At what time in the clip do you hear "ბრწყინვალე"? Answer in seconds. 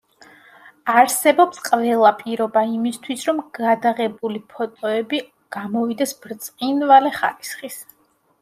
6.25-7.17